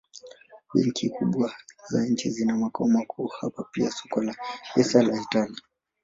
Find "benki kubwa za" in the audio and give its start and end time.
0.73-2.05